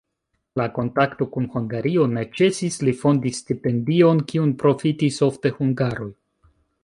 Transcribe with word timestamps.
La 0.59 0.65
kontakto 0.77 1.27
kun 1.35 1.43
Hungario 1.55 2.05
ne 2.13 2.23
ĉesis, 2.39 2.79
li 2.89 2.95
fondis 3.03 3.43
stipendion, 3.45 4.23
kiun 4.31 4.55
profitis 4.65 5.23
ofte 5.31 5.53
hungaroj. 5.61 6.11